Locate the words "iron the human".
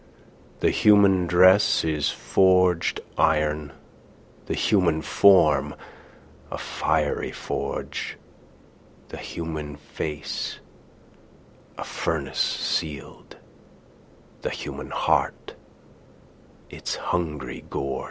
3.19-5.03